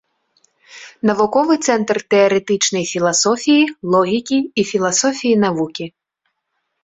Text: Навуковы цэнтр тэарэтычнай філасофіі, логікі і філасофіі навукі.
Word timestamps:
Навуковы 1.07 1.55
цэнтр 1.67 1.97
тэарэтычнай 2.13 2.85
філасофіі, 2.93 3.63
логікі 3.95 4.39
і 4.61 4.63
філасофіі 4.73 5.35
навукі. 5.45 5.85